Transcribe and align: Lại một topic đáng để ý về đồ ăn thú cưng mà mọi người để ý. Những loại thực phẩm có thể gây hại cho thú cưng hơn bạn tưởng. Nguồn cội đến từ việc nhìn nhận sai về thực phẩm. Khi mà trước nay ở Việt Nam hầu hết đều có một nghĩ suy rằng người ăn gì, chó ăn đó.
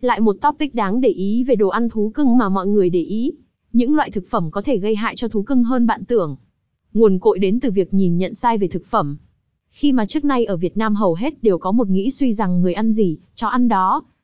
Lại 0.00 0.20
một 0.20 0.36
topic 0.40 0.74
đáng 0.74 1.00
để 1.00 1.08
ý 1.08 1.44
về 1.44 1.54
đồ 1.54 1.68
ăn 1.68 1.88
thú 1.88 2.10
cưng 2.14 2.38
mà 2.38 2.48
mọi 2.48 2.66
người 2.66 2.90
để 2.90 3.02
ý. 3.02 3.32
Những 3.72 3.94
loại 3.94 4.10
thực 4.10 4.26
phẩm 4.28 4.50
có 4.50 4.62
thể 4.62 4.78
gây 4.78 4.96
hại 4.96 5.16
cho 5.16 5.28
thú 5.28 5.42
cưng 5.42 5.64
hơn 5.64 5.86
bạn 5.86 6.04
tưởng. 6.04 6.36
Nguồn 6.94 7.18
cội 7.18 7.38
đến 7.38 7.60
từ 7.60 7.70
việc 7.70 7.94
nhìn 7.94 8.18
nhận 8.18 8.34
sai 8.34 8.58
về 8.58 8.68
thực 8.68 8.86
phẩm. 8.86 9.16
Khi 9.70 9.92
mà 9.92 10.06
trước 10.06 10.24
nay 10.24 10.44
ở 10.44 10.56
Việt 10.56 10.76
Nam 10.76 10.94
hầu 10.94 11.14
hết 11.14 11.42
đều 11.42 11.58
có 11.58 11.72
một 11.72 11.88
nghĩ 11.88 12.10
suy 12.10 12.32
rằng 12.32 12.62
người 12.62 12.74
ăn 12.74 12.92
gì, 12.92 13.18
chó 13.34 13.48
ăn 13.48 13.68
đó. 13.68 14.02